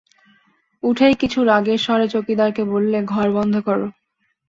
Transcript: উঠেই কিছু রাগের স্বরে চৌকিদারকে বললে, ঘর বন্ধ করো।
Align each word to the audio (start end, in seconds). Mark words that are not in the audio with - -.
উঠেই 0.83 1.15
কিছু 1.15 1.39
রাগের 1.43 1.79
স্বরে 1.79 2.07
চৌকিদারকে 2.07 2.63
বললে, 2.63 2.97
ঘর 3.05 3.27
বন্ধ 3.37 3.53
করো। 3.67 3.87